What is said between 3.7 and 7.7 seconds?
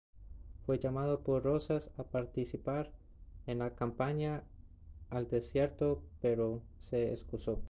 campaña al desierto, pero se excusó.